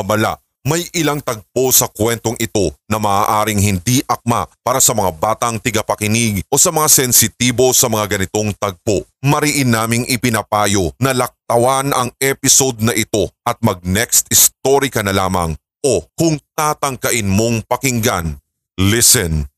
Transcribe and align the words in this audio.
babala, 0.00 0.38
may 0.68 0.84
ilang 0.92 1.22
tagpo 1.24 1.72
sa 1.72 1.88
kwentong 1.88 2.36
ito 2.36 2.74
na 2.90 3.00
maaaring 3.00 3.56
hindi 3.56 4.04
akma 4.04 4.44
para 4.60 4.82
sa 4.82 4.92
mga 4.92 5.16
batang 5.16 5.56
tigapakinig 5.56 6.44
o 6.52 6.60
sa 6.60 6.68
mga 6.68 6.92
sensitibo 6.92 7.72
sa 7.72 7.88
mga 7.88 8.18
ganitong 8.18 8.52
tagpo. 8.52 9.06
Mariin 9.24 9.72
naming 9.72 10.04
ipinapayo 10.10 10.92
na 11.00 11.16
laktawan 11.16 11.94
ang 11.96 12.12
episode 12.20 12.84
na 12.84 12.92
ito 12.92 13.32
at 13.48 13.56
mag 13.64 13.80
next 13.80 14.28
story 14.34 14.92
ka 14.92 15.00
na 15.00 15.16
lamang 15.16 15.56
o 15.80 16.04
kung 16.18 16.36
tatangkain 16.58 17.24
mong 17.24 17.64
pakinggan, 17.64 18.36
listen 18.76 19.48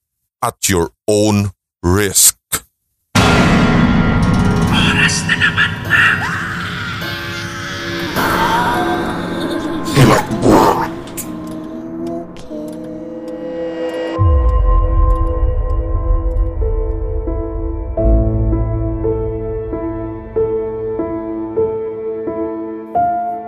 at 0.44 0.56
your 0.68 0.94
own 1.10 1.50
risk. 1.82 2.38
Oras 4.70 5.16
na 5.26 5.34
naman 5.36 5.72
na. 5.88 6.04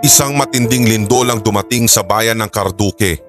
Isang 0.03 0.35
matinding 0.35 0.83
lindol 0.83 1.31
ang 1.31 1.39
dumating 1.39 1.87
sa 1.87 2.03
bayan 2.03 2.43
ng 2.43 2.51
Carduque. 2.51 3.23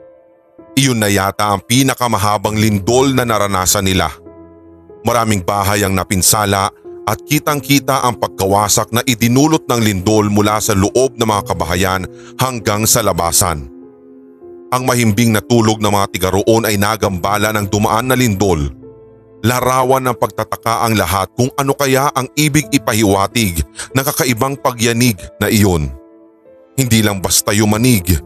Iyon 0.74 0.98
na 0.98 1.06
yata 1.06 1.54
ang 1.54 1.62
pinakamahabang 1.62 2.58
lindol 2.58 3.14
na 3.14 3.22
naranasan 3.22 3.86
nila. 3.86 4.10
Maraming 5.06 5.46
bahay 5.46 5.86
ang 5.86 5.94
napinsala 5.94 6.74
at 7.06 7.18
kitang-kita 7.30 8.02
ang 8.02 8.18
pagkawasak 8.18 8.90
na 8.90 9.06
idinulot 9.06 9.70
ng 9.70 9.80
lindol 9.86 10.26
mula 10.26 10.58
sa 10.58 10.74
loob 10.74 11.14
ng 11.14 11.22
mga 11.22 11.42
kabahayan 11.54 12.02
hanggang 12.42 12.90
sa 12.90 13.06
labasan. 13.06 13.70
Ang 14.74 14.82
mahimbing 14.82 15.30
na 15.30 15.46
tulog 15.46 15.78
ng 15.78 15.94
mga 15.94 16.06
tiga 16.10 16.28
roon 16.34 16.66
ay 16.66 16.74
nagambala 16.74 17.54
ng 17.54 17.70
dumaan 17.70 18.10
na 18.10 18.18
lindol. 18.18 18.66
Larawan 19.46 20.10
ng 20.10 20.18
pagtataka 20.18 20.90
ang 20.90 20.98
lahat 20.98 21.30
kung 21.38 21.54
ano 21.54 21.70
kaya 21.78 22.10
ang 22.10 22.26
ibig 22.34 22.66
ipahiwatig 22.74 23.62
ng 23.94 24.02
kakaibang 24.10 24.58
pagyanig 24.58 25.22
na 25.38 25.46
iyon. 25.46 26.02
Hindi 26.74 27.06
lang 27.06 27.22
basta 27.22 27.54
yumanig, 27.54 28.18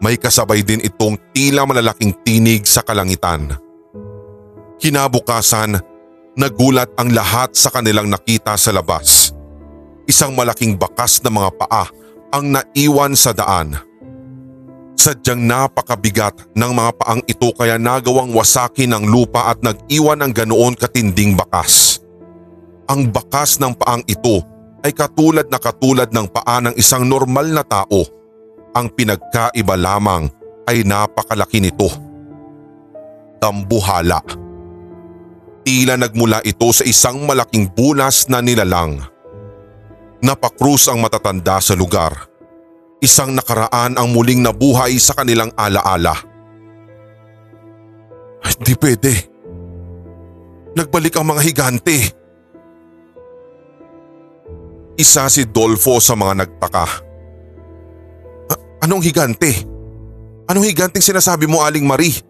may 0.00 0.16
kasabay 0.16 0.64
din 0.64 0.80
itong 0.80 1.20
tila 1.36 1.68
malalaking 1.68 2.16
tinig 2.24 2.64
sa 2.64 2.80
kalangitan. 2.80 3.52
Kinabukasan, 4.80 5.76
nagulat 6.34 6.88
ang 6.96 7.12
lahat 7.12 7.52
sa 7.52 7.68
kanilang 7.68 8.08
nakita 8.08 8.56
sa 8.56 8.72
labas. 8.72 9.36
Isang 10.08 10.32
malaking 10.32 10.74
bakas 10.80 11.22
na 11.22 11.30
mga 11.30 11.50
paa 11.54 11.84
ang 12.32 12.48
naiwan 12.48 13.12
sa 13.12 13.36
daan. 13.36 13.76
Sadyang 14.96 15.44
napakabigat 15.44 16.56
ng 16.56 16.72
mga 16.72 16.92
paang 16.96 17.22
ito 17.28 17.48
kaya 17.52 17.76
nagawang 17.76 18.32
wasakin 18.32 18.96
ng 18.96 19.04
lupa 19.06 19.52
at 19.52 19.60
nag-iwan 19.60 20.18
ng 20.24 20.32
ganoon 20.32 20.74
katinding 20.74 21.36
bakas. 21.36 22.00
Ang 22.88 23.12
bakas 23.12 23.60
ng 23.60 23.76
paang 23.76 24.02
ito 24.08 24.42
ay 24.82 24.90
katulad 24.90 25.46
na 25.46 25.62
katulad 25.62 26.10
ng 26.10 26.26
paa 26.28 26.58
ng 26.58 26.74
isang 26.74 27.06
normal 27.06 27.46
na 27.48 27.62
tao. 27.62 28.02
Ang 28.74 28.90
pinagkaiba 28.90 29.78
lamang 29.78 30.26
ay 30.66 30.82
napakalaki 30.82 31.62
nito. 31.62 31.88
Dambuhala. 33.38 34.22
Tila 35.62 35.94
nagmula 35.94 36.42
ito 36.42 36.66
sa 36.74 36.82
isang 36.82 37.22
malaking 37.22 37.70
bulas 37.70 38.26
na 38.26 38.42
nilalang. 38.42 38.98
Napakrus 40.22 40.90
ang 40.90 41.02
matatanda 41.02 41.62
sa 41.62 41.74
lugar. 41.78 42.30
Isang 43.02 43.34
nakaraan 43.34 43.98
ang 43.98 44.10
muling 44.10 44.42
nabuhay 44.42 44.94
sa 44.98 45.14
kanilang 45.18 45.50
alaala. 45.58 46.14
Hindi 48.42 48.74
pwede. 48.78 49.12
Nagbalik 50.78 51.14
ang 51.18 51.26
mga 51.34 51.42
higante. 51.42 52.21
Isa 54.96 55.26
si 55.32 55.48
Dolfo 55.48 55.98
sa 55.98 56.12
mga 56.12 56.44
nagtaka. 56.44 56.86
"A- 58.52 58.62
anong 58.84 59.02
higante? 59.02 59.64
Anong 60.50 60.68
higanteng 60.68 61.00
sinasabi 61.00 61.48
mo 61.48 61.64
Aling 61.64 61.86
Marie? 61.86 62.20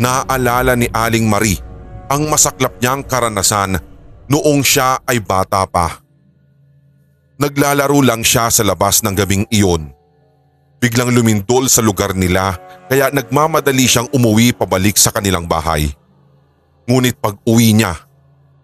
Naaalala 0.00 0.80
ni 0.80 0.88
Aling 0.88 1.28
Marie 1.28 1.60
ang 2.08 2.26
masaklap 2.26 2.80
niyang 2.80 3.04
karanasan 3.04 3.76
noong 4.32 4.64
siya 4.64 5.04
ay 5.04 5.20
bata 5.20 5.68
pa. 5.68 6.00
Naglalaro 7.36 8.00
lang 8.00 8.24
siya 8.24 8.48
sa 8.48 8.64
labas 8.64 9.04
ng 9.04 9.14
gabing 9.14 9.44
iyon. 9.52 9.92
Biglang 10.80 11.12
lumindol 11.12 11.68
sa 11.68 11.84
lugar 11.84 12.16
nila 12.16 12.56
kaya 12.88 13.12
nagmamadali 13.12 13.84
siyang 13.84 14.08
umuwi 14.16 14.56
pabalik 14.56 14.96
sa 14.96 15.12
kanilang 15.12 15.44
bahay. 15.44 15.92
Ngunit 16.90 17.22
pag 17.22 17.38
uwi 17.46 17.70
niya, 17.70 17.94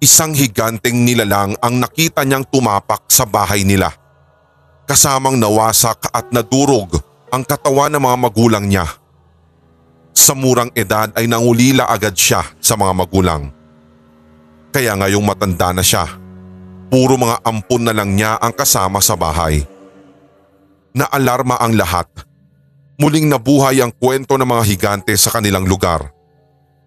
isang 0.03 0.35
higanteng 0.35 1.07
nilalang 1.07 1.55
ang 1.63 1.79
nakita 1.79 2.27
niyang 2.27 2.43
tumapak 2.43 3.07
sa 3.07 3.23
bahay 3.23 3.63
nila. 3.63 3.95
Kasamang 4.83 5.39
nawasak 5.39 6.11
at 6.11 6.35
nadurog 6.35 6.91
ang 7.31 7.47
katawan 7.47 7.95
ng 7.95 8.03
mga 8.03 8.17
magulang 8.19 8.67
niya. 8.67 8.83
Sa 10.11 10.35
murang 10.35 10.75
edad 10.75 11.07
ay 11.15 11.31
nangulila 11.31 11.87
agad 11.87 12.19
siya 12.19 12.43
sa 12.59 12.75
mga 12.75 12.99
magulang. 12.99 13.47
Kaya 14.75 14.99
ngayong 14.99 15.23
matanda 15.23 15.71
na 15.71 15.87
siya, 15.87 16.11
puro 16.91 17.15
mga 17.15 17.47
ampon 17.47 17.87
na 17.87 17.95
lang 17.95 18.11
niya 18.11 18.43
ang 18.43 18.51
kasama 18.59 18.99
sa 18.99 19.15
bahay. 19.15 19.63
Naalarma 20.99 21.63
ang 21.63 21.79
lahat. 21.79 22.11
Muling 22.99 23.31
nabuhay 23.31 23.79
ang 23.87 23.95
kwento 23.95 24.35
ng 24.35 24.51
mga 24.51 24.63
higante 24.67 25.15
sa 25.15 25.31
kanilang 25.31 25.63
lugar. 25.63 26.16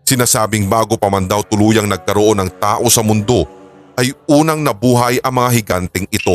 Sinasabing 0.10 0.66
bago 0.66 0.98
pa 0.98 1.06
man 1.06 1.30
daw 1.30 1.46
tuluyang 1.46 1.86
nagkaroon 1.86 2.42
ng 2.42 2.58
tao 2.58 2.90
sa 2.90 3.06
mundo 3.06 3.46
ay 3.94 4.10
unang 4.26 4.66
nabuhay 4.66 5.22
ang 5.22 5.38
mga 5.38 5.50
higanteng 5.54 6.10
ito. 6.10 6.34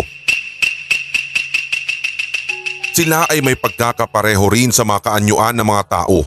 Sila 2.95 3.27
ay 3.27 3.43
may 3.43 3.59
pagkakapareho 3.59 4.47
rin 4.47 4.71
sa 4.71 4.87
mga 4.87 5.11
kaanyuan 5.11 5.59
ng 5.59 5.67
mga 5.67 5.84
tao. 5.91 6.23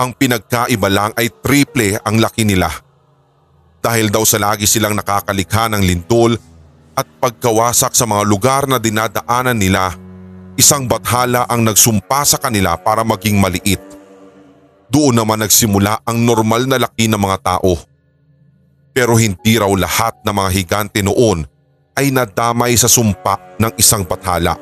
Ang 0.00 0.16
pinagkaiba 0.16 0.88
lang 0.88 1.12
ay 1.20 1.28
triple 1.44 2.00
ang 2.00 2.16
laki 2.16 2.48
nila. 2.48 2.72
Dahil 3.84 4.08
daw 4.08 4.24
sa 4.24 4.40
lagi 4.40 4.64
silang 4.64 4.96
nakakalikha 4.96 5.68
ng 5.68 5.84
lindol 5.84 6.40
at 6.96 7.04
pagkawasak 7.20 7.92
sa 7.92 8.08
mga 8.08 8.24
lugar 8.24 8.64
na 8.64 8.80
dinadaanan 8.80 9.60
nila, 9.60 9.92
isang 10.56 10.88
bathala 10.88 11.44
ang 11.52 11.68
nagsumpa 11.68 12.24
sa 12.24 12.40
kanila 12.40 12.80
para 12.80 13.04
maging 13.04 13.36
maliit. 13.36 13.95
Doon 14.86 15.18
naman 15.18 15.42
nagsimula 15.42 16.06
ang 16.06 16.22
normal 16.22 16.70
na 16.70 16.78
laki 16.78 17.10
ng 17.10 17.18
mga 17.18 17.38
tao. 17.42 17.74
Pero 18.94 19.18
hindi 19.18 19.58
raw 19.58 19.68
lahat 19.68 20.22
ng 20.22 20.34
mga 20.34 20.50
higante 20.54 21.00
noon 21.02 21.44
ay 21.96 22.12
nadamay 22.12 22.76
sa 22.76 22.86
sumpa 22.86 23.56
ng 23.58 23.72
isang 23.80 24.04
bathala. 24.04 24.54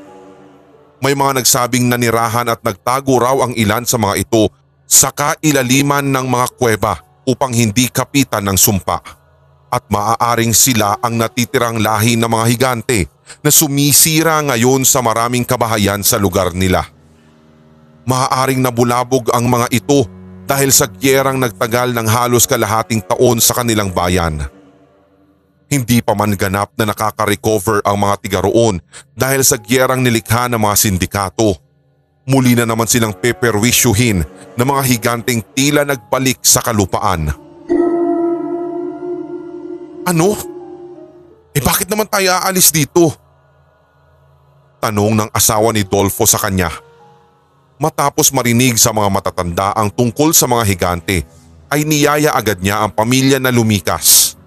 May 1.04 1.12
mga 1.12 1.42
nagsabing 1.42 1.90
nanirahan 1.90 2.48
at 2.48 2.64
nagtago 2.64 3.20
raw 3.20 3.36
ang 3.44 3.52
ilan 3.52 3.84
sa 3.84 4.00
mga 4.00 4.24
ito 4.24 4.48
sa 4.88 5.12
kailaliman 5.12 6.06
ng 6.06 6.26
mga 6.30 6.46
kuweba 6.56 7.04
upang 7.28 7.52
hindi 7.52 7.92
kapitan 7.92 8.46
ng 8.48 8.56
sumpa. 8.56 9.02
At 9.74 9.90
maaaring 9.90 10.54
sila 10.54 10.96
ang 11.02 11.18
natitirang 11.18 11.82
lahi 11.82 12.14
ng 12.14 12.30
mga 12.30 12.46
higante 12.46 13.10
na 13.42 13.50
sumisira 13.50 14.38
ngayon 14.46 14.86
sa 14.86 15.02
maraming 15.02 15.42
kabahayan 15.42 16.00
sa 16.06 16.14
lugar 16.14 16.54
nila. 16.54 16.86
Maaaring 18.06 18.62
nabulabog 18.62 19.34
ang 19.34 19.50
mga 19.50 19.66
ito 19.74 20.06
dahil 20.44 20.70
sa 20.70 20.84
gyerang 20.88 21.40
nagtagal 21.40 21.96
ng 21.96 22.06
halos 22.08 22.44
kalahating 22.44 23.00
taon 23.00 23.40
sa 23.40 23.56
kanilang 23.56 23.90
bayan. 23.92 24.44
Hindi 25.68 26.04
pa 26.04 26.12
man 26.12 26.36
ganap 26.36 26.76
na 26.76 26.92
nakaka-recover 26.92 27.82
ang 27.82 27.96
mga 28.04 28.14
tiga 28.20 28.38
roon 28.44 28.78
dahil 29.16 29.40
sa 29.40 29.56
gyerang 29.56 30.04
nilikha 30.04 30.46
ng 30.52 30.60
mga 30.60 30.76
sindikato. 30.76 31.56
Muli 32.24 32.56
na 32.56 32.64
naman 32.68 32.88
silang 32.88 33.16
peperwisyuhin 33.16 34.24
ng 34.56 34.66
mga 34.68 34.82
higanteng 34.84 35.40
tila 35.52 35.84
nagbalik 35.84 36.40
sa 36.40 36.64
kalupaan. 36.64 37.32
Ano? 40.04 40.36
Eh 41.56 41.62
bakit 41.64 41.88
naman 41.88 42.08
tayo 42.08 42.28
aalis 42.32 42.68
dito? 42.72 43.12
Tanong 44.84 45.16
ng 45.16 45.30
asawa 45.32 45.72
ni 45.72 45.80
Dolfo 45.84 46.28
sa 46.28 46.36
kanya. 46.36 46.83
Matapos 47.74 48.30
marinig 48.30 48.78
sa 48.78 48.94
mga 48.94 49.10
matatanda 49.10 49.74
ang 49.74 49.90
tungkol 49.90 50.30
sa 50.30 50.46
mga 50.46 50.62
higante, 50.62 51.26
ay 51.74 51.82
niyaya 51.82 52.30
agad 52.30 52.62
niya 52.62 52.86
ang 52.86 52.94
pamilya 52.94 53.42
na 53.42 53.50
lumikas. 53.50 54.38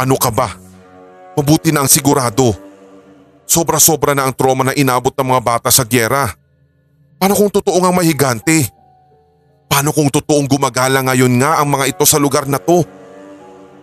Ano 0.00 0.16
ka 0.16 0.32
ba? 0.32 0.56
Mabuti 1.36 1.68
na 1.68 1.84
ang 1.84 1.90
sigurado. 1.92 2.56
Sobra-sobra 3.44 4.16
na 4.16 4.24
ang 4.24 4.32
trauma 4.32 4.64
na 4.64 4.72
inabot 4.72 5.12
ng 5.12 5.28
mga 5.36 5.42
bata 5.44 5.68
sa 5.68 5.84
gyera. 5.84 6.32
Paano 7.20 7.36
kung 7.36 7.52
totoo 7.52 7.76
nga 7.84 7.92
may 7.92 8.08
higante? 8.08 8.72
Paano 9.68 9.92
kung 9.92 10.08
totoong 10.08 10.48
gumagala 10.48 11.04
ngayon 11.04 11.32
nga 11.44 11.60
ang 11.60 11.68
mga 11.76 11.92
ito 11.92 12.04
sa 12.08 12.16
lugar 12.16 12.48
na 12.48 12.56
to? 12.56 12.80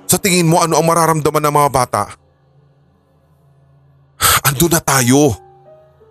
Sa 0.10 0.18
tingin 0.18 0.50
mo 0.50 0.58
ano 0.58 0.82
ang 0.82 0.86
mararamdaman 0.90 1.46
ng 1.46 1.54
mga 1.54 1.70
bata? 1.70 2.04
Nandun 4.50 4.74
na 4.74 4.82
tayo. 4.82 5.38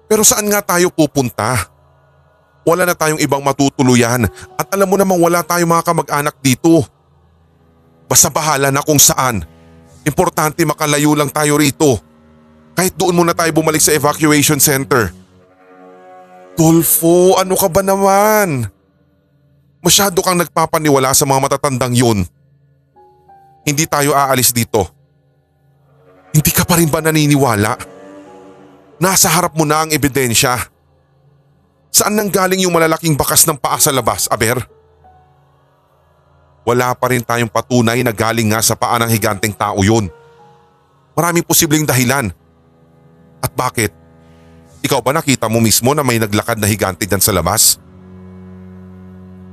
Pero 0.07 0.23
saan 0.23 0.47
nga 0.47 0.63
tayo 0.63 0.95
pupunta? 0.95 1.78
Wala 2.69 2.85
na 2.85 2.93
tayong 2.93 3.17
ibang 3.25 3.41
matutuluyan 3.41 4.29
at 4.61 4.67
alam 4.77 4.85
mo 4.85 5.01
namang 5.01 5.17
wala 5.17 5.41
tayong 5.41 5.73
mga 5.73 5.89
kamag-anak 5.89 6.37
dito. 6.45 6.85
Basta 8.05 8.29
bahala 8.29 8.69
na 8.69 8.85
kung 8.85 9.01
saan. 9.01 9.41
Importante 10.05 10.61
makalayo 10.69 11.17
lang 11.17 11.33
tayo 11.33 11.57
rito. 11.57 11.97
Kahit 12.77 12.93
doon 13.01 13.25
muna 13.25 13.33
tayo 13.33 13.49
bumalik 13.57 13.81
sa 13.81 13.97
evacuation 13.97 14.61
center. 14.61 15.17
Dolfo, 16.61 17.41
ano 17.41 17.57
ka 17.57 17.73
ba 17.73 17.81
naman? 17.81 18.69
Masyado 19.81 20.21
kang 20.21 20.37
nagpapaniwala 20.37 21.17
sa 21.17 21.25
mga 21.25 21.41
matatandang 21.49 21.97
yun. 21.97 22.29
Hindi 23.65 23.85
tayo 23.89 24.13
aalis 24.13 24.53
dito. 24.53 24.85
Hindi 26.37 26.53
ka 26.53 26.69
pa 26.69 26.77
rin 26.77 26.93
ba 26.93 27.01
naniniwala? 27.01 27.81
Nasa 29.01 29.33
harap 29.33 29.57
mo 29.57 29.65
na 29.65 29.87
ang 29.87 29.91
ebidensya. 29.95 30.59
Saan 31.89 32.15
nang 32.15 32.29
galing 32.29 32.63
yung 32.63 32.75
malalaking 32.75 33.17
bakas 33.17 33.49
ng 33.49 33.57
paa 33.57 33.81
sa 33.81 33.91
labas, 33.91 34.29
Aber? 34.29 34.65
Wala 36.69 36.93
pa 36.93 37.09
rin 37.09 37.25
tayong 37.25 37.49
patunay 37.49 38.05
na 38.05 38.13
galing 38.13 38.53
nga 38.53 38.61
sa 38.61 38.77
paa 38.77 39.01
ng 39.01 39.09
higanteng 39.09 39.57
tao 39.57 39.81
yun. 39.81 40.13
Maraming 41.17 41.43
posibleng 41.43 41.89
dahilan. 41.89 42.29
At 43.41 43.53
bakit? 43.57 43.91
Ikaw 44.85 45.01
ba 45.01 45.17
nakita 45.17 45.49
mo 45.49 45.59
mismo 45.59 45.97
na 45.97 46.05
may 46.05 46.21
naglakad 46.21 46.61
na 46.61 46.69
higante 46.69 47.09
dyan 47.09 47.25
sa 47.25 47.33
labas? 47.33 47.81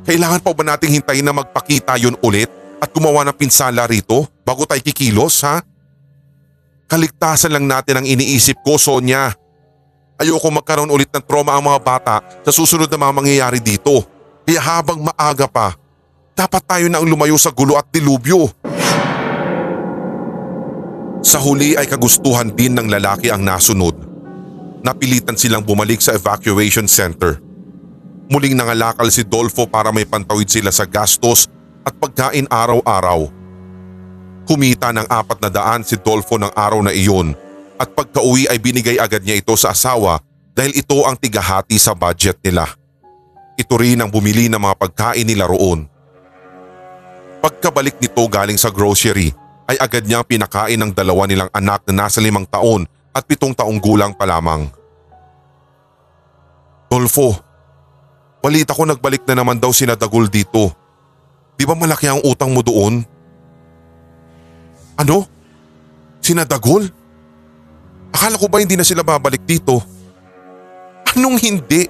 Kailangan 0.06 0.44
pa 0.44 0.54
ba 0.54 0.64
nating 0.76 1.02
hintayin 1.02 1.26
na 1.26 1.34
magpakita 1.34 1.98
yun 1.98 2.14
ulit 2.22 2.52
at 2.78 2.94
gumawa 2.94 3.26
ng 3.26 3.34
pinsala 3.34 3.90
rito 3.90 4.30
bago 4.46 4.68
tayo 4.70 4.78
kikilos 4.84 5.42
ha? 5.42 5.66
Kaligtasan 6.86 7.50
lang 7.50 7.66
natin 7.66 7.98
ang 7.98 8.06
iniisip 8.06 8.62
ko, 8.62 8.78
Sonya. 8.78 9.34
Ayoko 10.16 10.48
magkaroon 10.48 10.88
ulit 10.88 11.12
ng 11.12 11.24
trauma 11.28 11.60
ang 11.60 11.64
mga 11.68 11.80
bata 11.84 12.16
sa 12.24 12.52
susunod 12.52 12.88
na 12.88 12.96
mga 12.96 13.14
mangyayari 13.20 13.60
dito. 13.60 14.00
Kaya 14.48 14.64
habang 14.64 15.04
maaga 15.04 15.44
pa, 15.44 15.76
dapat 16.32 16.64
tayo 16.64 16.88
na 16.88 17.04
ang 17.04 17.08
lumayo 17.08 17.36
sa 17.36 17.52
gulo 17.52 17.76
at 17.76 17.84
dilubyo. 17.92 18.48
Sa 21.20 21.42
huli 21.44 21.76
ay 21.76 21.84
kagustuhan 21.90 22.48
din 22.54 22.78
ng 22.80 22.88
lalaki 22.88 23.28
ang 23.28 23.44
nasunod. 23.44 23.98
Napilitan 24.86 25.36
silang 25.36 25.66
bumalik 25.66 26.00
sa 26.00 26.16
evacuation 26.16 26.88
center. 26.88 27.42
Muling 28.32 28.56
nangalakal 28.56 29.12
si 29.12 29.26
Dolfo 29.26 29.68
para 29.68 29.92
may 29.92 30.08
pantawid 30.08 30.48
sila 30.48 30.72
sa 30.72 30.88
gastos 30.88 31.52
at 31.84 31.92
pagkain 31.98 32.48
araw-araw. 32.48 33.28
Kumita 34.48 34.96
ng 34.96 35.10
apat 35.12 35.44
na 35.44 35.50
daan 35.52 35.82
si 35.84 36.00
Dolfo 36.00 36.40
ng 36.40 36.54
araw 36.56 36.80
na 36.86 36.94
iyon 36.96 37.36
at 37.76 37.92
pagka-uwi 37.92 38.48
ay 38.48 38.58
binigay 38.60 38.98
agad 39.00 39.24
niya 39.24 39.40
ito 39.40 39.52
sa 39.60 39.76
asawa 39.76 40.20
dahil 40.56 40.72
ito 40.76 41.04
ang 41.04 41.20
tigahati 41.20 41.76
sa 41.76 41.92
budget 41.92 42.40
nila. 42.40 42.64
Ito 43.56 43.76
rin 43.80 44.00
ang 44.00 44.12
bumili 44.12 44.48
ng 44.48 44.60
mga 44.60 44.76
pagkain 44.80 45.28
nila 45.28 45.48
roon. 45.48 45.88
Pagkabalik 47.44 48.00
nito 48.00 48.24
galing 48.28 48.60
sa 48.60 48.72
grocery 48.72 49.32
ay 49.68 49.78
agad 49.80 50.08
niyang 50.08 50.26
pinakain 50.26 50.80
ng 50.80 50.92
dalawa 50.96 51.28
nilang 51.28 51.52
anak 51.52 51.84
na 51.88 52.08
nasa 52.08 52.20
limang 52.24 52.48
taon 52.48 52.88
at 53.16 53.24
pitong 53.24 53.56
taong 53.56 53.80
gulang 53.80 54.12
pa 54.16 54.28
lamang. 54.28 54.68
Dolfo, 56.92 57.36
balita 58.40 58.72
ko 58.72 58.88
nagbalik 58.88 59.28
na 59.28 59.44
naman 59.44 59.60
daw 59.60 59.72
sina 59.76 60.00
Dagul 60.00 60.32
dito. 60.32 60.72
Di 61.56 61.64
ba 61.64 61.76
malaki 61.76 62.08
ang 62.12 62.24
utang 62.24 62.52
mo 62.52 62.60
doon? 62.60 63.04
Ano? 65.00 65.28
Sina 66.24 66.44
Dagul? 66.44 67.05
Akala 68.16 68.40
ko 68.40 68.48
ba 68.48 68.64
hindi 68.64 68.80
na 68.80 68.88
sila 68.88 69.04
babalik 69.04 69.44
dito? 69.44 69.84
Anong 71.12 71.36
hindi? 71.36 71.84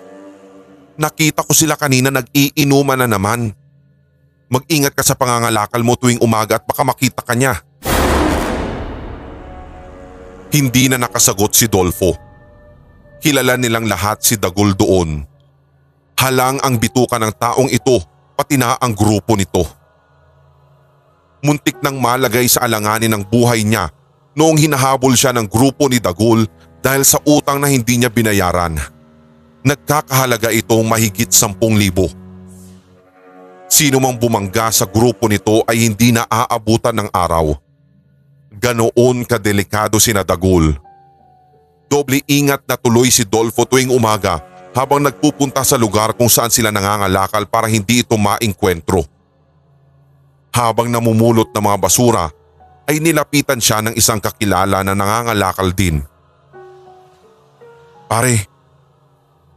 Nakita 0.98 1.46
ko 1.46 1.54
sila 1.54 1.78
kanina 1.78 2.10
nag-iinuman 2.10 2.98
na 2.98 3.06
naman. 3.06 3.54
Mag-ingat 4.50 4.98
ka 4.98 5.06
sa 5.06 5.14
pangangalakal 5.14 5.86
mo 5.86 5.94
tuwing 5.94 6.18
umaga 6.26 6.58
at 6.58 6.66
baka 6.66 6.82
makita 6.82 7.22
ka 7.22 7.38
niya. 7.38 7.62
Hindi 10.50 10.90
na 10.90 10.98
nakasagot 10.98 11.54
si 11.54 11.70
Dolfo. 11.70 12.18
Kilala 13.22 13.54
nilang 13.54 13.86
lahat 13.86 14.26
si 14.26 14.34
Dagul 14.42 14.74
doon. 14.74 15.22
Halang 16.18 16.58
ang 16.66 16.82
bituka 16.82 17.22
ng 17.22 17.34
taong 17.38 17.70
ito 17.70 18.02
pati 18.34 18.58
na 18.58 18.74
ang 18.82 18.98
grupo 18.98 19.38
nito. 19.38 19.62
Muntik 21.46 21.86
nang 21.86 22.02
malagay 22.02 22.50
sa 22.50 22.66
alanganin 22.66 23.14
ng 23.14 23.24
buhay 23.30 23.62
niya 23.62 23.94
noong 24.36 24.60
hinahabol 24.60 25.16
siya 25.16 25.32
ng 25.32 25.48
grupo 25.48 25.88
ni 25.88 25.98
Dagul 25.98 26.46
dahil 26.84 27.02
sa 27.08 27.18
utang 27.24 27.58
na 27.58 27.72
hindi 27.72 27.98
niya 27.98 28.12
binayaran. 28.12 28.78
Nagkakahalaga 29.66 30.54
itong 30.54 30.86
mahigit 30.86 31.32
10,000. 31.32 31.58
Sino 33.66 33.98
mang 33.98 34.14
bumangga 34.14 34.70
sa 34.70 34.86
grupo 34.86 35.26
nito 35.26 35.66
ay 35.66 35.90
hindi 35.90 36.14
na 36.14 36.30
aabutan 36.30 36.94
ng 36.94 37.10
araw. 37.10 37.58
Ganoon 38.54 39.26
kadelikado 39.26 39.98
si 39.98 40.14
Nadagul. 40.14 40.78
Doble 41.90 42.22
ingat 42.30 42.62
na 42.70 42.78
tuloy 42.78 43.10
si 43.10 43.26
Dolfo 43.26 43.66
tuwing 43.66 43.90
umaga 43.90 44.40
habang 44.78 45.02
nagpupunta 45.02 45.66
sa 45.66 45.80
lugar 45.82 46.14
kung 46.14 46.30
saan 46.30 46.54
sila 46.54 46.70
nangangalakal 46.70 47.50
para 47.50 47.66
hindi 47.66 48.06
ito 48.06 48.14
maingkwentro. 48.20 49.02
Habang 50.54 50.88
namumulot 50.88 51.50
ng 51.52 51.64
mga 51.64 51.78
basura 51.82 52.26
ay 52.86 53.02
nilapitan 53.02 53.58
siya 53.58 53.82
ng 53.82 53.98
isang 53.98 54.22
kakilala 54.22 54.86
na 54.86 54.94
nangangalakal 54.94 55.74
din. 55.74 56.06
Pare, 58.06 58.46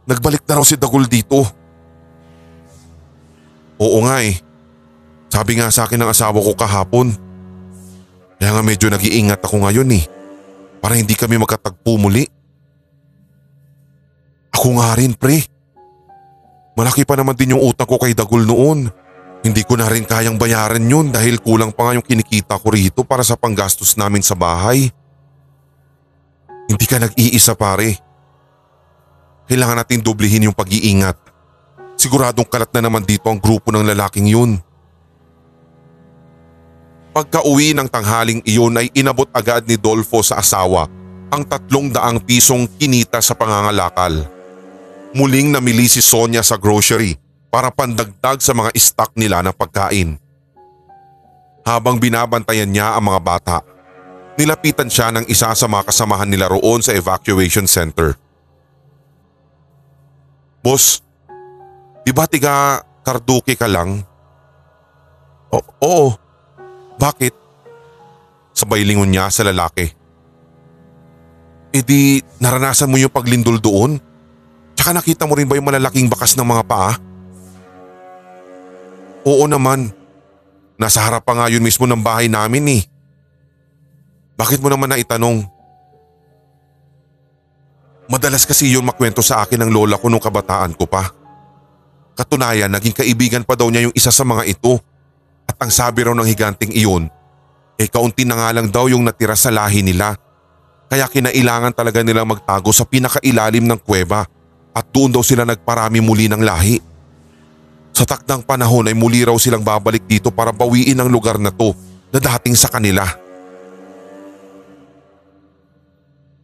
nagbalik 0.09 0.41
na 0.49 0.57
raw 0.57 0.65
si 0.65 0.73
Dagul 0.73 1.05
dito. 1.05 1.45
Oo 3.79 3.97
nga 4.03 4.25
eh. 4.25 4.35
Sabi 5.29 5.61
nga 5.61 5.69
sa 5.69 5.85
akin 5.85 6.01
ng 6.01 6.09
asawa 6.09 6.41
ko 6.41 6.57
kahapon. 6.57 7.13
Kaya 8.41 8.51
nga 8.57 8.63
medyo 8.65 8.89
nag-iingat 8.89 9.45
ako 9.45 9.69
ngayon 9.69 9.89
eh. 9.93 10.03
Para 10.81 10.97
hindi 10.97 11.13
kami 11.13 11.37
magkatagpo 11.37 12.01
muli. 12.01 12.25
Ako 14.57 14.81
nga 14.81 14.97
rin 14.97 15.13
pre. 15.13 15.45
Malaki 16.73 17.05
pa 17.05 17.13
naman 17.13 17.37
din 17.37 17.53
yung 17.53 17.63
utang 17.63 17.85
ko 17.85 18.01
kay 18.01 18.17
Dagul 18.17 18.49
noon. 18.49 18.89
Hindi 19.39 19.63
ko 19.63 19.79
na 19.79 19.87
rin 19.87 20.03
kayang 20.03 20.35
bayaran 20.35 20.83
yun 20.83 21.15
dahil 21.15 21.39
kulang 21.39 21.71
pa 21.71 21.87
nga 21.87 21.95
yung 21.95 22.03
kinikita 22.03 22.59
ko 22.59 22.75
rito 22.75 23.07
para 23.07 23.23
sa 23.23 23.39
panggastos 23.39 23.95
namin 23.95 24.19
sa 24.19 24.35
bahay. 24.35 24.91
Hindi 26.67 26.85
ka 26.85 26.99
nag-iisa 26.99 27.55
pare. 27.55 27.95
Kailangan 29.47 29.79
natin 29.79 30.03
doblihin 30.03 30.51
yung 30.51 30.57
pag-iingat. 30.57 31.15
Siguradong 31.95 32.45
kalat 32.45 32.69
na 32.75 32.91
naman 32.91 33.07
dito 33.07 33.31
ang 33.31 33.39
grupo 33.39 33.71
ng 33.71 33.87
lalaking 33.87 34.27
yun. 34.27 34.51
Pagka-uwi 37.15 37.73
ng 37.73 37.89
tanghaling 37.89 38.43
iyon 38.45 38.75
ay 38.77 38.91
inabot 38.93 39.27
agad 39.33 39.65
ni 39.65 39.79
Dolfo 39.79 40.21
sa 40.21 40.43
asawa 40.43 40.85
ang 41.31 41.41
tatlong 41.47 41.89
daang 41.89 42.21
pisong 42.21 42.69
kinita 42.77 43.23
sa 43.23 43.33
pangangalakal. 43.33 44.29
Muling 45.15 45.49
namili 45.49 45.89
si 45.89 46.05
Sonia 46.05 46.45
sa 46.45 46.59
grocery 46.59 47.28
para 47.49 47.73
pandagdag 47.73 48.39
sa 48.39 48.53
mga 48.53 48.69
stock 48.77 49.11
nila 49.17 49.41
ng 49.41 49.53
pagkain. 49.57 50.21
Habang 51.65 51.97
binabantayan 51.97 52.69
niya 52.69 52.97
ang 52.97 53.09
mga 53.09 53.21
bata, 53.21 53.57
nilapitan 54.37 54.89
siya 54.89 55.13
ng 55.13 55.25
isa 55.27 55.51
sa 55.53 55.65
mga 55.67 55.89
kasamahan 55.89 56.29
nila 56.29 56.49
roon 56.49 56.81
sa 56.81 56.95
evacuation 56.95 57.65
center. 57.65 58.15
Boss, 60.61 61.01
di 62.05 62.13
ba 62.13 62.29
tiga 62.29 62.85
Karduke 63.03 63.57
ka 63.57 63.65
lang? 63.65 64.05
O, 65.49 65.57
oo. 65.81 66.13
Bakit? 66.99 67.33
Sabay 68.53 68.85
lingon 68.85 69.09
niya 69.09 69.31
sa 69.33 69.47
lalaki. 69.47 69.87
E 71.69 71.79
di 71.81 72.19
naranasan 72.37 72.91
mo 72.91 72.99
yung 72.99 73.13
paglindol 73.13 73.57
doon? 73.57 73.97
Tsaka 74.75 74.93
nakita 74.93 75.25
mo 75.25 75.33
rin 75.33 75.47
ba 75.47 75.57
yung 75.57 75.69
malalaking 75.69 76.11
bakas 76.11 76.37
ng 76.37 76.45
mga 76.45 76.63
paa? 76.69 77.08
Oo 79.29 79.45
naman. 79.45 79.93
Nasa 80.81 81.05
harap 81.05 81.21
pa 81.21 81.37
nga 81.37 81.45
yun 81.53 81.61
mismo 81.61 81.85
ng 81.85 82.01
bahay 82.01 82.25
namin 82.25 82.81
eh. 82.81 82.83
Bakit 84.33 84.57
mo 84.57 84.73
naman 84.73 84.89
naitanong? 84.89 85.45
Madalas 88.09 88.47
kasi 88.49 88.73
yun 88.73 88.81
makwento 88.81 89.21
sa 89.21 89.45
akin 89.45 89.61
ng 89.61 89.69
lola 89.69 90.01
ko 90.01 90.09
nung 90.09 90.23
kabataan 90.23 90.73
ko 90.73 90.89
pa. 90.89 91.13
Katunayan, 92.17 92.73
naging 92.73 92.95
kaibigan 92.97 93.45
pa 93.45 93.53
daw 93.53 93.69
niya 93.69 93.85
yung 93.85 93.93
isa 93.93 94.09
sa 94.09 94.25
mga 94.25 94.49
ito. 94.49 94.81
At 95.45 95.61
ang 95.61 95.69
sabi 95.69 96.07
raw 96.07 96.15
ng 96.17 96.25
higanting 96.25 96.73
iyon, 96.73 97.05
eh 97.77 97.85
kaunti 97.85 98.25
na 98.25 98.37
nga 98.39 98.49
lang 98.55 98.67
daw 98.73 98.89
yung 98.89 99.05
natira 99.05 99.37
sa 99.37 99.53
lahi 99.53 99.85
nila. 99.85 100.17
Kaya 100.89 101.05
kinailangan 101.05 101.77
talaga 101.77 102.01
nilang 102.01 102.33
magtago 102.33 102.73
sa 102.73 102.81
pinakailalim 102.81 103.69
ng 103.69 103.79
kuweba 103.85 104.25
at 104.73 104.85
doon 104.89 105.13
daw 105.13 105.21
sila 105.21 105.45
nagparami 105.45 106.01
muli 106.01 106.25
ng 106.25 106.41
lahi. 106.41 106.81
Sa 107.99 108.07
takdang 108.07 108.47
panahon 108.47 108.87
ay 108.87 108.95
muli 108.95 109.27
raw 109.27 109.35
silang 109.35 109.59
babalik 109.59 110.07
dito 110.07 110.31
para 110.31 110.55
bawiin 110.55 111.03
ang 111.03 111.11
lugar 111.11 111.35
na 111.35 111.51
to 111.51 111.75
na 112.15 112.23
dating 112.23 112.55
sa 112.55 112.71
kanila. 112.71 113.03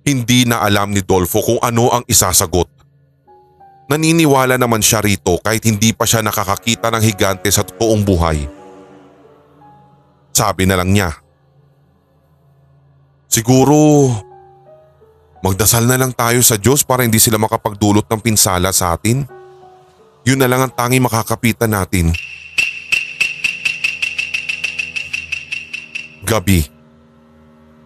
Hindi 0.04 0.44
na 0.44 0.60
alam 0.60 0.92
ni 0.92 1.00
Dolfo 1.00 1.40
kung 1.40 1.64
ano 1.64 1.96
ang 1.96 2.04
isasagot. 2.12 2.68
Naniniwala 3.88 4.60
naman 4.60 4.84
siya 4.84 5.00
rito 5.00 5.40
kahit 5.40 5.64
hindi 5.64 5.96
pa 5.96 6.04
siya 6.04 6.20
nakakakita 6.20 6.92
ng 6.92 7.04
higante 7.08 7.48
sa 7.48 7.64
totoong 7.64 8.04
buhay. 8.04 8.44
Sabi 10.36 10.68
na 10.68 10.76
lang 10.76 10.92
niya. 10.92 11.16
Siguro 13.32 14.12
magdasal 15.40 15.88
na 15.88 15.96
lang 15.96 16.12
tayo 16.12 16.44
sa 16.44 16.60
Diyos 16.60 16.84
para 16.84 17.08
hindi 17.08 17.24
sila 17.24 17.40
makapagdulot 17.40 18.12
ng 18.12 18.20
pinsala 18.20 18.76
sa 18.76 18.92
atin. 18.92 19.35
Yun 20.26 20.42
na 20.42 20.50
lang 20.50 20.66
ang 20.66 20.74
tanging 20.74 21.06
makakapitan 21.06 21.70
natin. 21.70 22.10
Gabi. 26.26 26.66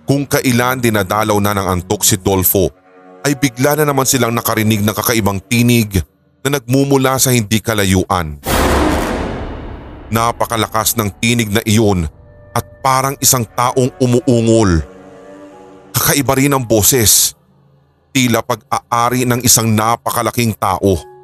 Kung 0.08 0.24
kailan 0.24 0.80
dinadalaw 0.80 1.36
na 1.44 1.52
ng 1.52 1.68
antok 1.68 2.08
si 2.08 2.16
Dolfo 2.16 2.72
ay 3.28 3.36
bigla 3.36 3.76
na 3.76 3.92
naman 3.92 4.08
silang 4.08 4.32
nakarinig 4.32 4.80
ng 4.80 4.96
kakaibang 4.96 5.44
tinig 5.44 6.00
na 6.40 6.58
nagmumula 6.58 7.20
sa 7.20 7.36
hindi 7.36 7.60
kalayuan. 7.60 8.40
Napakalakas 10.10 10.96
ng 10.96 11.12
tinig 11.20 11.52
na 11.52 11.62
iyon 11.68 12.08
at 12.56 12.66
parang 12.80 13.20
isang 13.20 13.44
taong 13.44 13.92
umuungol. 14.00 14.82
Kakaiba 15.92 16.34
rin 16.40 16.56
ang 16.56 16.64
boses. 16.64 17.36
Tila 18.16 18.42
pag-aari 18.42 19.28
ng 19.28 19.44
isang 19.44 19.70
napakalaking 19.70 20.56
tao. 20.56 21.19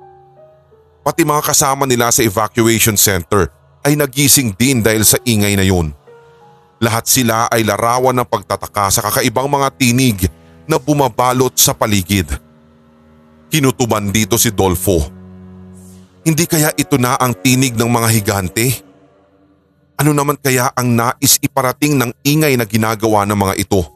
Pati 1.06 1.22
mga 1.22 1.46
kasama 1.46 1.86
nila 1.86 2.10
sa 2.10 2.26
evacuation 2.26 2.98
center 2.98 3.54
ay 3.86 3.94
nagising 3.94 4.50
din 4.58 4.82
dahil 4.82 5.06
sa 5.06 5.22
ingay 5.22 5.54
na 5.54 5.62
yun. 5.62 5.94
Lahat 6.82 7.06
sila 7.06 7.46
ay 7.54 7.62
larawan 7.62 8.18
ng 8.18 8.26
pagtataka 8.26 8.90
sa 8.90 9.06
kakaibang 9.06 9.46
mga 9.46 9.70
tinig 9.78 10.26
na 10.66 10.82
bumabalot 10.82 11.54
sa 11.62 11.78
paligid. 11.78 12.26
Kinutuban 13.54 14.10
dito 14.10 14.34
si 14.42 14.50
Dolfo. 14.50 15.06
Hindi 16.26 16.50
kaya 16.50 16.74
ito 16.74 16.98
na 16.98 17.14
ang 17.22 17.38
tinig 17.38 17.78
ng 17.78 17.86
mga 17.86 18.10
higante? 18.10 18.66
Ano 20.02 20.10
naman 20.10 20.42
kaya 20.42 20.74
ang 20.74 20.90
nais 20.90 21.38
iparating 21.38 22.02
ng 22.02 22.18
ingay 22.26 22.58
na 22.58 22.66
ginagawa 22.66 23.30
ng 23.30 23.38
mga 23.38 23.54
ito? 23.62 23.95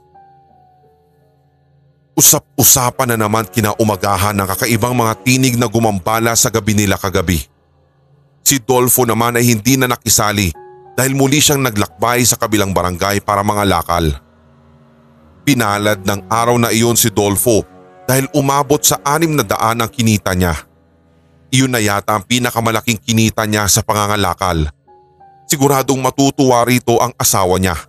Usap-usapan 2.20 3.16
na 3.16 3.18
naman 3.24 3.48
kinaumagahan 3.48 4.36
ng 4.36 4.44
kakaibang 4.52 4.92
mga 4.92 5.24
tinig 5.24 5.56
na 5.56 5.72
gumambala 5.72 6.36
sa 6.36 6.52
gabi 6.52 6.76
nila 6.76 7.00
kagabi. 7.00 7.48
Si 8.44 8.60
Dolfo 8.60 9.08
naman 9.08 9.40
ay 9.40 9.48
hindi 9.48 9.80
na 9.80 9.88
nakisali 9.88 10.52
dahil 11.00 11.16
muli 11.16 11.40
siyang 11.40 11.64
naglakbay 11.64 12.20
sa 12.28 12.36
kabilang 12.36 12.76
barangay 12.76 13.24
para 13.24 13.40
mga 13.40 13.64
lakal. 13.64 14.12
Pinalad 15.48 16.04
ng 16.04 16.28
araw 16.28 16.60
na 16.60 16.76
iyon 16.76 17.00
si 17.00 17.08
Dolfo 17.08 17.64
dahil 18.04 18.28
umabot 18.36 18.84
sa 18.84 19.00
anim 19.08 19.32
na 19.32 19.48
daan 19.48 19.80
ang 19.80 19.88
kinita 19.88 20.36
niya. 20.36 20.60
Iyon 21.56 21.72
na 21.72 21.80
yata 21.80 22.20
ang 22.20 22.28
pinakamalaking 22.28 23.00
kinita 23.00 23.48
niya 23.48 23.64
sa 23.72 23.80
pangangalakal. 23.80 24.68
Siguradong 25.48 26.04
matutuwa 26.04 26.68
rito 26.68 27.00
ang 27.00 27.16
asawa 27.16 27.56
niya. 27.56 27.80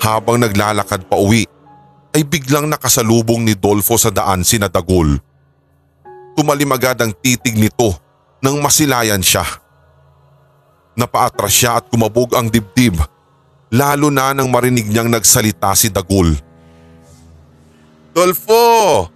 Habang 0.00 0.40
naglalakad 0.40 1.04
pa 1.12 1.20
uwi, 1.20 1.44
ay 2.14 2.22
biglang 2.22 2.70
nakasalubong 2.70 3.42
ni 3.42 3.58
Dolfo 3.58 3.98
sa 3.98 4.14
daan 4.14 4.46
si 4.46 4.56
Nadagol. 4.56 5.18
Tumalim 6.38 6.70
agad 6.70 7.02
ang 7.02 7.10
titig 7.10 7.58
nito 7.58 7.98
nang 8.38 8.62
masilayan 8.62 9.22
siya. 9.22 9.42
Napaatras 10.94 11.50
siya 11.50 11.82
at 11.82 11.90
kumabog 11.90 12.38
ang 12.38 12.46
dibdib 12.46 12.94
lalo 13.74 14.14
na 14.14 14.30
nang 14.30 14.46
marinig 14.46 14.86
niyang 14.86 15.10
nagsalita 15.10 15.74
si 15.74 15.90
Dagul. 15.90 16.38
Dolfo! 18.14 19.10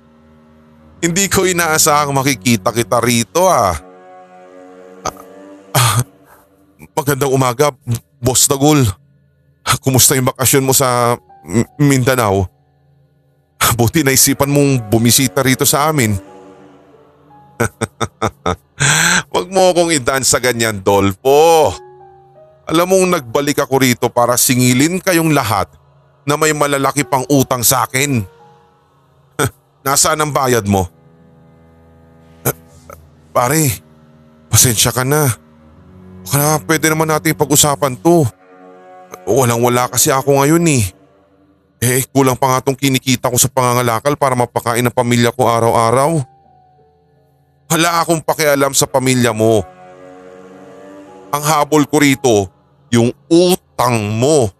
Hindi 0.98 1.30
ko 1.30 1.46
inaasahang 1.46 2.10
makikita 2.10 2.74
kita 2.74 2.98
rito 2.98 3.46
ah. 3.46 3.78
Ah, 5.06 5.14
ah 5.78 6.02
magandang 6.98 7.30
umaga, 7.30 7.70
Boss 8.18 8.50
Dagul. 8.50 8.82
Kumusta 9.78 10.18
yung 10.18 10.34
bakasyon 10.34 10.66
mo 10.66 10.74
sa 10.74 11.14
Mindanao? 11.78 12.57
Buti 13.76 14.00
naisipan 14.00 14.48
mong 14.48 14.88
bumisita 14.88 15.44
rito 15.44 15.68
sa 15.68 15.92
amin. 15.92 16.16
Huwag 19.32 19.48
mo 19.50 19.74
akong 19.74 19.92
idaan 19.92 20.24
sa 20.24 20.38
ganyan, 20.40 20.80
Dolfo. 20.80 21.74
Alam 22.68 22.86
mong 22.88 23.06
nagbalik 23.18 23.60
ako 23.64 23.74
rito 23.80 24.06
para 24.12 24.36
singilin 24.36 25.00
kayong 25.00 25.32
lahat 25.32 25.68
na 26.28 26.36
may 26.36 26.52
malalaki 26.52 27.04
pang 27.04 27.24
utang 27.32 27.64
sa 27.64 27.88
akin. 27.88 28.20
Nasaan 29.86 30.20
ang 30.20 30.32
bayad 30.32 30.68
mo? 30.68 30.84
Pare, 33.36 33.72
pasensya 34.52 34.92
ka 34.92 35.04
na. 35.04 35.32
Baka 36.28 36.60
pwede 36.68 36.92
naman 36.92 37.08
natin 37.08 37.32
pag-usapan 37.32 37.96
to. 37.96 38.28
Walang 39.24 39.64
wala 39.64 39.88
kasi 39.88 40.12
ako 40.12 40.44
ngayon 40.44 40.64
eh. 40.68 40.84
Eh, 41.78 42.02
kulang 42.10 42.34
pa 42.34 42.50
nga 42.50 42.66
tong 42.66 42.74
kinikita 42.74 43.30
ko 43.30 43.38
sa 43.38 43.46
pangangalakal 43.46 44.18
para 44.18 44.34
mapakain 44.34 44.82
ng 44.82 44.90
pamilya 44.90 45.30
ko 45.30 45.46
araw-araw. 45.46 46.18
Wala 47.70 48.02
akong 48.02 48.18
pakialam 48.18 48.74
sa 48.74 48.90
pamilya 48.90 49.30
mo. 49.30 49.62
Ang 51.30 51.42
habol 51.46 51.86
ko 51.86 52.02
rito, 52.02 52.50
yung 52.90 53.14
utang 53.30 53.94
mo. 54.18 54.50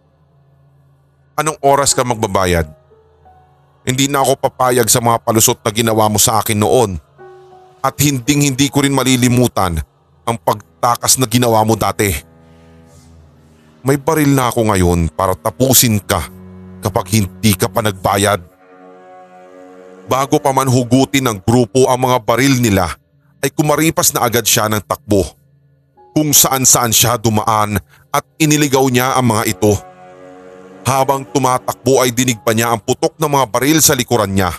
Anong 1.35 1.59
oras 1.59 1.91
ka 1.91 2.07
magbabayad? 2.07 2.71
Hindi 3.83 4.07
na 4.07 4.23
ako 4.23 4.39
papayag 4.39 4.87
sa 4.87 5.03
mga 5.03 5.19
palusot 5.19 5.59
na 5.59 5.75
ginawa 5.75 6.07
mo 6.07 6.23
sa 6.23 6.39
akin 6.39 6.61
noon. 6.61 7.03
At 7.83 7.99
hinding 7.99 8.55
hindi 8.55 8.71
ko 8.71 8.87
rin 8.87 8.95
malilimutan 8.95 9.83
ang 10.23 10.37
pagtakas 10.39 11.19
na 11.19 11.27
ginawa 11.27 11.67
mo 11.67 11.75
dati. 11.75 12.15
May 13.83 13.99
baril 13.99 14.31
na 14.31 14.53
ako 14.53 14.71
ngayon 14.71 15.11
para 15.11 15.35
tapusin 15.35 15.99
ka 15.99 16.38
kapag 16.89 17.21
hindi 17.21 17.53
ka 17.53 17.69
pa 17.69 17.85
nagbayad. 17.85 18.41
Bago 20.09 20.41
pa 20.41 20.57
man 20.57 20.73
hugutin 20.73 21.29
ng 21.29 21.39
grupo 21.45 21.85
ang 21.85 22.09
mga 22.09 22.25
baril 22.25 22.65
nila 22.65 22.89
ay 23.45 23.53
kumaripas 23.53 24.17
na 24.17 24.25
agad 24.25 24.49
siya 24.49 24.73
ng 24.73 24.81
takbo. 24.81 25.21
Kung 26.17 26.33
saan 26.33 26.65
saan 26.65 26.91
siya 26.91 27.21
dumaan 27.21 27.77
at 28.09 28.25
iniligaw 28.41 28.89
niya 28.89 29.21
ang 29.21 29.37
mga 29.37 29.53
ito. 29.53 29.77
Habang 30.89 31.29
tumatakbo 31.29 32.01
ay 32.01 32.17
dinig 32.17 32.41
pa 32.41 32.57
niya 32.57 32.73
ang 32.73 32.81
putok 32.81 33.21
ng 33.21 33.29
mga 33.29 33.47
baril 33.53 33.79
sa 33.85 33.93
likuran 33.93 34.33
niya. 34.33 34.57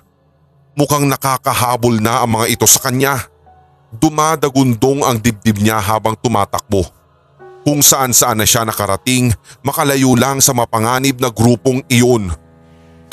Mukhang 0.78 1.10
nakakahabol 1.10 1.98
na 1.98 2.22
ang 2.22 2.38
mga 2.38 2.54
ito 2.54 2.70
sa 2.70 2.86
kanya. 2.86 3.18
Dumadagundong 3.90 5.02
ang 5.02 5.18
dibdib 5.18 5.58
niya 5.58 5.82
habang 5.82 6.14
tumatakbo. 6.14 6.99
Kung 7.70 7.86
saan 7.86 8.18
saan 8.18 8.42
na 8.42 8.50
siya 8.50 8.66
nakarating, 8.66 9.30
makalayo 9.62 10.18
lang 10.18 10.42
sa 10.42 10.58
mapanganib 10.58 11.22
na 11.22 11.30
grupong 11.30 11.86
iyon. 11.86 12.34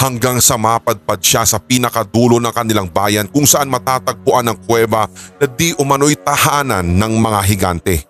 Hanggang 0.00 0.40
sa 0.40 0.56
mapadpad 0.56 1.20
siya 1.20 1.44
sa 1.44 1.60
pinakadulo 1.60 2.40
ng 2.40 2.56
kanilang 2.56 2.88
bayan 2.88 3.28
kung 3.28 3.44
saan 3.44 3.68
matatagpuan 3.68 4.48
ang 4.48 4.56
kuweba 4.64 5.12
na 5.36 5.44
di 5.44 5.76
umano'y 5.76 6.16
tahanan 6.24 6.88
ng 6.88 7.12
mga 7.20 7.40
higante. 7.52 8.08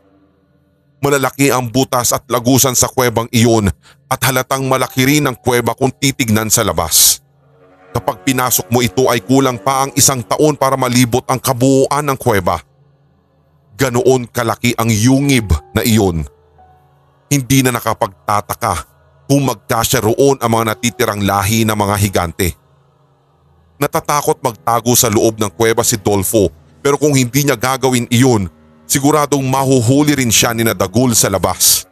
Malalaki 1.02 1.50
ang 1.50 1.66
butas 1.66 2.14
at 2.14 2.22
lagusan 2.30 2.78
sa 2.78 2.86
kuwebang 2.94 3.26
iyon 3.34 3.66
at 4.06 4.20
halatang 4.22 4.70
malaki 4.70 5.02
rin 5.02 5.26
ang 5.26 5.34
kuweba 5.34 5.74
kung 5.74 5.90
titignan 5.90 6.46
sa 6.46 6.62
labas. 6.62 7.26
Kapag 7.90 8.22
pinasok 8.22 8.70
mo 8.70 8.86
ito 8.86 9.10
ay 9.10 9.18
kulang 9.18 9.58
pa 9.58 9.82
ang 9.82 9.90
isang 9.98 10.22
taon 10.22 10.54
para 10.54 10.78
malibot 10.78 11.26
ang 11.26 11.42
kabuuan 11.42 12.06
ng 12.06 12.14
kuweba 12.14 12.62
ganoon 13.76 14.24
kalaki 14.32 14.72
ang 14.80 14.88
yungib 14.88 15.52
na 15.76 15.84
iyon. 15.84 16.24
Hindi 17.26 17.62
na 17.62 17.74
nakapagtataka 17.74 18.74
kung 19.26 19.42
magkasya 19.42 20.02
roon 20.06 20.38
ang 20.38 20.50
mga 20.50 20.64
natitirang 20.74 21.22
lahi 21.26 21.66
ng 21.66 21.74
mga 21.74 21.96
higante. 21.98 22.48
Natatakot 23.76 24.40
magtago 24.40 24.94
sa 24.94 25.10
loob 25.10 25.36
ng 25.36 25.50
kuweba 25.52 25.82
si 25.82 25.98
Dolfo 25.98 26.48
pero 26.80 26.96
kung 26.96 27.18
hindi 27.18 27.42
niya 27.42 27.58
gagawin 27.58 28.06
iyon, 28.08 28.46
siguradong 28.86 29.42
mahuhuli 29.42 30.14
rin 30.14 30.30
siya 30.30 30.54
ni 30.54 30.62
Nadagul 30.62 31.12
sa 31.18 31.26
labas. 31.26 31.84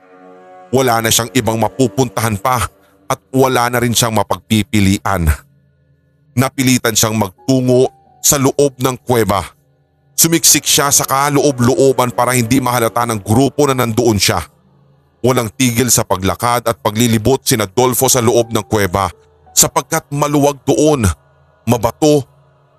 Wala 0.71 1.03
na 1.03 1.11
siyang 1.11 1.35
ibang 1.35 1.59
mapupuntahan 1.59 2.39
pa 2.39 2.63
at 3.11 3.21
wala 3.35 3.69
na 3.69 3.83
rin 3.83 3.93
siyang 3.93 4.15
mapagpipilian. 4.15 5.29
Napilitan 6.39 6.95
siyang 6.95 7.19
magtungo 7.19 7.91
sa 8.23 8.39
loob 8.39 8.79
ng 8.81 8.97
kuweba 9.03 9.55
Sumiksik 10.15 10.63
siya 10.63 10.95
sa 10.95 11.03
kaloob-looban 11.05 12.15
para 12.15 12.39
hindi 12.39 12.63
mahalata 12.63 13.03
ng 13.05 13.21
grupo 13.21 13.67
na 13.67 13.75
nandoon 13.75 14.17
siya. 14.17 14.41
Walang 15.25 15.49
tigil 15.57 15.89
sa 15.89 16.05
paglakad 16.05 16.69
at 16.69 16.77
paglilibot 16.85 17.41
si 17.49 17.57
Dolfo 17.57 18.13
sa 18.13 18.21
loob 18.21 18.53
ng 18.53 18.61
kuweba 18.69 19.09
sapagkat 19.57 20.13
maluwag 20.13 20.61
doon, 20.69 21.09
mabato 21.65 22.21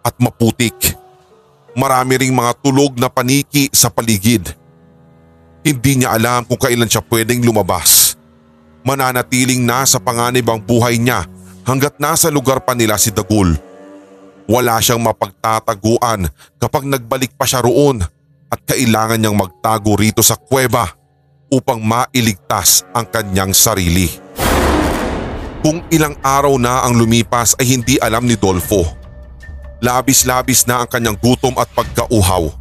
at 0.05 0.13
maputik. 0.21 0.77
Marami 1.73 2.21
ring 2.21 2.37
mga 2.37 2.53
tulog 2.61 3.01
na 3.01 3.09
paniki 3.09 3.73
sa 3.73 3.89
paligid. 3.89 4.45
Hindi 5.65 6.05
niya 6.05 6.13
alam 6.13 6.45
kung 6.45 6.61
kailan 6.61 6.85
siya 6.85 7.01
pwedeng 7.09 7.41
lumabas. 7.41 8.13
Mananatiling 8.85 9.65
nasa 9.65 9.97
panganib 9.97 10.45
ang 10.45 10.61
buhay 10.61 11.01
niya 11.01 11.25
hanggat 11.65 11.97
nasa 11.97 12.29
lugar 12.29 12.61
pa 12.61 12.77
nila 12.77 13.01
si 13.01 13.09
Dagul. 13.09 13.57
Wala 14.45 14.77
siyang 14.77 15.01
mapagtataguan 15.01 16.29
kapag 16.61 16.85
nagbalik 16.85 17.33
pa 17.33 17.49
siya 17.49 17.65
roon 17.65 18.05
at 18.53 18.59
kailangan 18.69 19.17
niyang 19.17 19.33
magtago 19.33 19.97
rito 19.97 20.21
sa 20.21 20.37
kuweba 20.37 20.93
upang 21.55 21.79
mailigtas 21.79 22.83
ang 22.91 23.07
kanyang 23.07 23.55
sarili. 23.55 24.11
Kung 25.63 25.79
ilang 25.87 26.19
araw 26.19 26.59
na 26.59 26.83
ang 26.83 26.99
lumipas 26.99 27.55
ay 27.55 27.79
hindi 27.79 27.95
alam 28.03 28.27
ni 28.27 28.35
Dolfo. 28.35 28.83
Labis-labis 29.79 30.67
na 30.67 30.83
ang 30.83 30.89
kanyang 30.91 31.15
gutom 31.15 31.55
at 31.55 31.71
pagkauhaw. 31.71 32.51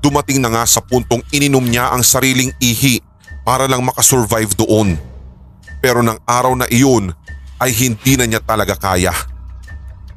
Dumating 0.00 0.40
na 0.40 0.50
nga 0.50 0.64
sa 0.64 0.80
puntong 0.80 1.22
ininom 1.30 1.62
niya 1.62 1.92
ang 1.92 2.00
sariling 2.00 2.50
ihi 2.58 3.04
para 3.44 3.68
lang 3.68 3.84
makasurvive 3.84 4.56
doon. 4.56 4.96
Pero 5.84 6.00
ng 6.00 6.16
araw 6.24 6.56
na 6.56 6.66
iyon 6.72 7.12
ay 7.60 7.70
hindi 7.70 8.16
na 8.16 8.24
niya 8.24 8.40
talaga 8.40 8.74
kaya. 8.74 9.12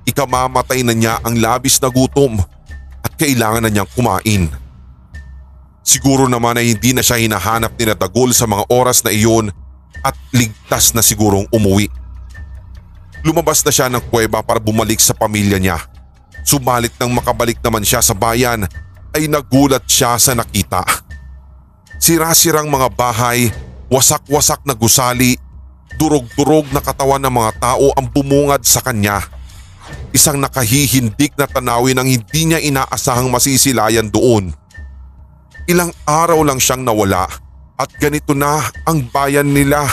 Ikamamatay 0.08 0.88
na 0.88 0.96
niya 0.96 1.20
ang 1.22 1.36
labis 1.36 1.78
na 1.84 1.92
gutom 1.92 2.40
at 3.04 3.12
kailangan 3.20 3.68
na 3.68 3.70
niyang 3.70 3.92
kumain. 3.92 4.48
Siguro 5.88 6.28
naman 6.28 6.60
ay 6.60 6.76
hindi 6.76 6.92
na 6.92 7.00
siya 7.00 7.16
hinahanap 7.16 7.80
ni 7.80 7.88
Dagol 7.88 8.36
sa 8.36 8.44
mga 8.44 8.68
oras 8.68 9.00
na 9.08 9.16
iyon 9.16 9.56
at 10.04 10.20
ligtas 10.36 10.92
na 10.92 11.00
sigurong 11.00 11.48
umuwi. 11.48 11.88
Lumabas 13.24 13.64
na 13.64 13.72
siya 13.72 13.88
ng 13.88 14.04
kuweba 14.12 14.44
para 14.44 14.60
bumalik 14.60 15.00
sa 15.00 15.16
pamilya 15.16 15.56
niya. 15.56 15.80
Subalit 16.44 16.92
nang 17.00 17.16
makabalik 17.16 17.64
naman 17.64 17.88
siya 17.88 18.04
sa 18.04 18.12
bayan 18.12 18.68
ay 19.16 19.32
nagulat 19.32 19.88
siya 19.88 20.20
sa 20.20 20.36
nakita. 20.36 20.84
Sira-sirang 22.04 22.68
mga 22.68 22.92
bahay, 22.92 23.48
wasak-wasak 23.88 24.68
na 24.68 24.76
gusali, 24.76 25.40
durog-durog 25.96 26.68
na 26.76 26.84
katawan 26.84 27.24
ng 27.24 27.32
mga 27.32 27.52
tao 27.64 27.96
ang 27.96 28.12
bumungad 28.12 28.60
sa 28.68 28.84
kanya. 28.84 29.24
Isang 30.12 30.44
nakahihindik 30.44 31.32
na 31.40 31.48
tanawin 31.48 31.96
ang 31.96 32.12
hindi 32.12 32.42
niya 32.44 32.60
inaasahang 32.60 33.32
masisilayan 33.32 34.12
doon. 34.12 34.52
Ilang 35.68 35.92
araw 36.08 36.48
lang 36.48 36.64
siyang 36.64 36.88
nawala 36.88 37.28
at 37.76 37.92
ganito 38.00 38.32
na 38.32 38.64
ang 38.88 39.04
bayan 39.12 39.52
nila 39.52 39.84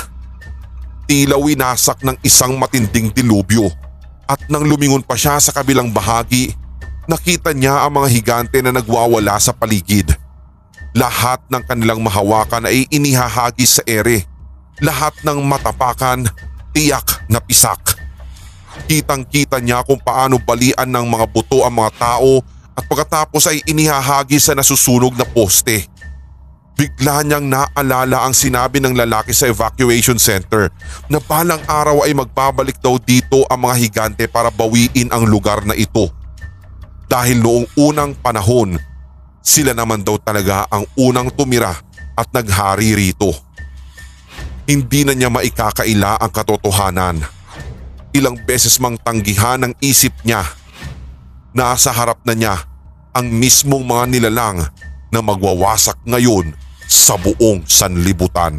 tila 1.10 1.34
winasak 1.34 1.98
ng 2.06 2.14
isang 2.22 2.54
matinding 2.54 3.10
dilubyo. 3.10 3.74
At 4.30 4.46
nang 4.46 4.64
lumingon 4.70 5.02
pa 5.02 5.18
siya 5.18 5.42
sa 5.42 5.50
kabilang 5.50 5.90
bahagi, 5.90 6.54
nakita 7.10 7.50
niya 7.50 7.82
ang 7.82 7.98
mga 7.98 8.08
higante 8.08 8.62
na 8.62 8.70
nagwawala 8.70 9.34
sa 9.42 9.50
paligid. 9.50 10.14
Lahat 10.94 11.42
ng 11.50 11.66
kanilang 11.66 11.98
mahawakan 11.98 12.70
ay 12.70 12.86
inihahagis 12.88 13.82
sa 13.82 13.82
ere. 13.82 14.30
Lahat 14.78 15.12
ng 15.26 15.42
matapakan, 15.42 16.22
tiyak 16.70 17.26
na 17.26 17.42
pisak. 17.42 17.98
Kitang 18.86 19.26
kita 19.26 19.58
niya 19.58 19.82
kung 19.82 19.98
paano 19.98 20.38
balian 20.38 20.86
ng 20.86 21.06
mga 21.10 21.26
buto 21.34 21.66
ang 21.66 21.82
mga 21.82 21.98
tao 21.98 22.53
at 22.74 22.84
pagkatapos 22.90 23.46
ay 23.50 23.62
inihahagis 23.70 24.50
sa 24.50 24.54
nasusunog 24.58 25.14
na 25.14 25.26
poste. 25.26 25.86
Bigla 26.74 27.22
niyang 27.22 27.46
naalala 27.46 28.26
ang 28.26 28.34
sinabi 28.34 28.82
ng 28.82 28.98
lalaki 28.98 29.30
sa 29.30 29.46
evacuation 29.46 30.18
center 30.18 30.74
na 31.06 31.22
balang 31.22 31.62
araw 31.70 32.02
ay 32.02 32.18
magbabalik 32.18 32.82
daw 32.82 32.98
dito 32.98 33.46
ang 33.46 33.62
mga 33.62 33.74
higante 33.78 34.24
para 34.26 34.50
bawiin 34.50 35.14
ang 35.14 35.22
lugar 35.22 35.62
na 35.62 35.78
ito. 35.78 36.10
Dahil 37.06 37.38
noong 37.38 37.78
unang 37.78 38.18
panahon, 38.18 38.74
sila 39.38 39.70
naman 39.70 40.02
daw 40.02 40.18
talaga 40.18 40.66
ang 40.66 40.82
unang 40.98 41.30
tumira 41.30 41.78
at 42.18 42.26
naghari 42.34 42.98
rito. 42.98 43.30
Hindi 44.66 45.06
na 45.06 45.14
niya 45.14 45.30
maikakaila 45.30 46.18
ang 46.18 46.32
katotohanan. 46.34 47.22
Ilang 48.10 48.42
beses 48.42 48.82
mang 48.82 48.98
tanggihan 48.98 49.62
ang 49.62 49.78
isip 49.78 50.10
niya. 50.26 50.42
Nasa 51.54 51.94
harap 51.94 52.18
na 52.26 52.34
niya 52.34 52.66
ang 53.14 53.30
mismong 53.30 53.86
mga 53.86 54.10
nilalang 54.10 54.58
na 55.14 55.22
magwawasak 55.22 55.94
ngayon 56.02 56.50
sa 56.90 57.14
buong 57.14 57.62
sanlibutan. 57.70 58.58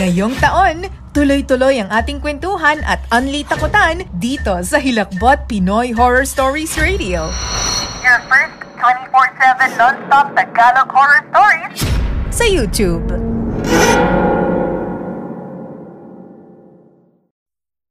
Ngayong 0.00 0.32
taon, 0.40 0.88
tuloy-tuloy 1.12 1.76
ang 1.76 1.92
ating 1.92 2.24
kwentuhan 2.24 2.80
at 2.88 3.04
unli 3.12 3.44
takutan 3.44 4.00
dito 4.16 4.56
sa 4.64 4.80
Hilakbot 4.80 5.44
Pinoy 5.44 5.92
Horror 5.92 6.24
Stories 6.24 6.72
Radio. 6.80 7.28
Your 8.00 8.16
first 8.24 8.64
24-7 8.80 9.76
non-stop 9.76 10.32
Tagalog 10.32 10.88
horror 10.88 11.20
stories 11.28 11.84
Sa 12.32 12.48
YouTube. 12.48 13.12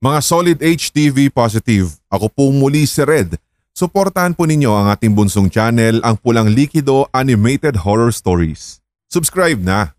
Mga 0.02 0.20
solid 0.26 0.58
HTV 0.66 1.30
positive, 1.30 1.94
ako 2.10 2.26
po 2.34 2.50
muli 2.50 2.90
si 2.90 3.06
Red. 3.06 3.38
Suportahan 3.78 4.34
po 4.34 4.50
ninyo 4.50 4.74
ang 4.74 4.90
ating 4.90 5.14
bunsong 5.14 5.54
channel, 5.54 6.02
ang 6.02 6.18
Pulang 6.18 6.50
Likido 6.50 7.06
Animated 7.14 7.86
Horror 7.86 8.10
Stories. 8.10 8.82
Subscribe 9.14 9.62
na! 9.62 9.99